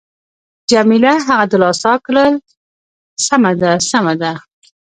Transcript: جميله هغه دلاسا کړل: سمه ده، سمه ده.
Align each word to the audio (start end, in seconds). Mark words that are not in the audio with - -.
جميله 0.71 1.13
هغه 1.27 1.45
دلاسا 1.53 1.93
کړل: 2.05 2.33
سمه 3.27 3.51
ده، 3.61 3.71
سمه 3.91 4.13
ده. 4.21 4.31